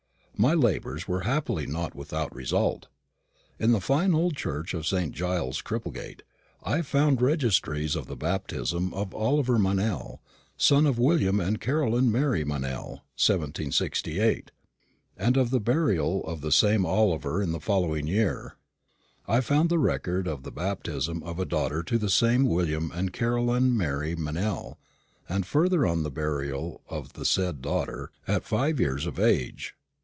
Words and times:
My 0.37 0.55
labours 0.55 1.07
were 1.07 1.19
happily 1.19 1.67
not 1.67 1.93
without 1.93 2.33
result. 2.35 2.87
In 3.59 3.73
the 3.73 3.79
fine 3.79 4.15
old 4.15 4.35
church 4.35 4.73
of 4.73 4.87
St. 4.87 5.13
Giles, 5.13 5.61
Cripplegate, 5.61 6.23
I 6.63 6.81
found 6.81 7.21
registries 7.21 7.95
of 7.95 8.07
the 8.07 8.15
baptism 8.15 8.91
of 8.95 9.13
Oliver 9.13 9.59
Meynell, 9.59 10.19
son 10.57 10.87
of 10.87 10.97
William 10.97 11.39
and 11.39 11.61
Caroline 11.61 12.11
Mary 12.11 12.43
Meynell, 12.43 13.03
1768; 13.23 14.49
and 15.15 15.37
of 15.37 15.51
the 15.51 15.59
burial 15.59 16.25
of 16.25 16.41
the 16.41 16.51
same 16.51 16.87
Oliver 16.87 17.39
in 17.39 17.51
the 17.51 17.59
following 17.59 18.07
year. 18.07 18.55
I 19.27 19.41
found 19.41 19.69
the 19.69 19.77
record 19.77 20.27
of 20.27 20.41
the 20.41 20.51
baptism 20.51 21.21
of 21.21 21.37
a 21.37 21.45
daughter 21.45 21.83
to 21.83 21.99
the 21.99 22.09
same 22.09 22.47
William 22.47 22.91
and 22.95 23.13
Caroline 23.13 23.77
Mary 23.77 24.15
Meynell, 24.15 24.79
and 25.29 25.45
further 25.45 25.85
on 25.85 26.01
the 26.01 26.09
burial 26.09 26.81
of 26.89 27.13
the 27.13 27.25
said 27.25 27.61
daughter, 27.61 28.11
at 28.27 28.43
five 28.43 28.79
years 28.79 29.05
of 29.05 29.19
age. 29.19 29.75